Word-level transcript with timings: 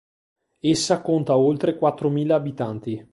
Essa 0.61 0.99
conta 0.99 1.37
oltre 1.37 1.77
quattromila 1.77 2.33
abitanti. 2.33 3.07